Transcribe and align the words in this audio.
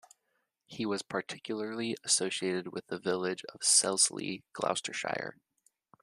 He 0.65 0.87
was 0.87 1.03
particularly 1.03 1.95
associated 2.03 2.73
with 2.73 2.87
the 2.87 2.97
village 2.97 3.45
of 3.53 3.59
Selsley, 3.63 4.41
Gloucestershire. 4.51 5.37